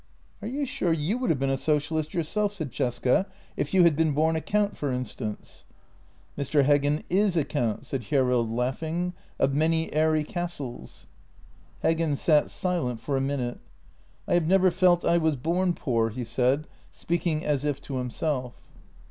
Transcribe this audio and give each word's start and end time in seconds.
"Are 0.41 0.47
you 0.47 0.65
sure 0.65 0.91
you 0.91 1.19
would 1.19 1.29
have 1.29 1.37
been 1.37 1.51
a 1.51 1.57
socialist 1.57 2.11
yourself," 2.15 2.53
said 2.53 2.71
Cesca," 2.71 3.27
if 3.55 3.71
you 3.71 3.83
had 3.83 3.95
been 3.95 4.13
born 4.13 4.35
a 4.35 4.41
count, 4.41 4.75
for 4.75 4.91
instance? 4.91 5.63
""Mr. 6.39 6.63
Heggen 6.65 7.03
is 7.07 7.37
a 7.37 7.45
count," 7.45 7.85
said 7.85 8.05
Hjerrild, 8.05 8.49
laughing," 8.51 9.13
of 9.39 9.53
many 9.53 9.93
airy 9.93 10.23
castles." 10.23 11.05
Heggen 11.83 12.17
sat 12.17 12.49
silent 12.49 12.99
for 12.99 13.15
a 13.15 13.21
minute." 13.21 13.59
I 14.27 14.33
have 14.33 14.47
never 14.47 14.71
felt 14.71 15.05
I 15.05 15.19
was 15.19 15.35
born 15.35 15.75
poor," 15.75 16.09
he 16.09 16.23
said, 16.23 16.65
speaking 16.91 17.45
as 17.45 17.63
if 17.63 17.79
to 17.83 17.97
himself. 17.97 18.59